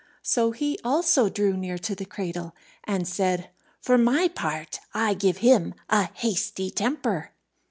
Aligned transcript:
So 0.23 0.49
he 0.49 0.79
also 0.83 1.29
drew 1.29 1.55
near 1.55 1.77
to 1.77 1.93
the 1.93 2.05
cradle, 2.07 2.55
and 2.85 3.07
said, 3.07 3.51
"For 3.81 3.99
my 3.99 4.29
part, 4.29 4.79
I 4.95 5.13
give 5.13 5.37
him 5.37 5.75
a 5.91 6.05
hasty 6.15 6.71
temper." 6.71 7.33